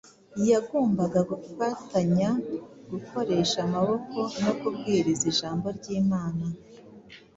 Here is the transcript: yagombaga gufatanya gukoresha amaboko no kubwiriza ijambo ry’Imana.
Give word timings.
yagombaga 0.49 1.19
gufatanya 1.29 2.29
gukoresha 2.91 3.57
amaboko 3.67 4.19
no 4.43 4.51
kubwiriza 4.59 5.23
ijambo 5.31 5.67
ry’Imana. 5.77 6.45